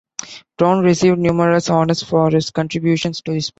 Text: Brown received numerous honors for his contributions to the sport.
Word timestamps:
Brown 0.57 0.83
received 0.83 1.19
numerous 1.19 1.69
honors 1.69 2.01
for 2.01 2.31
his 2.31 2.49
contributions 2.49 3.21
to 3.21 3.33
the 3.33 3.39
sport. 3.39 3.49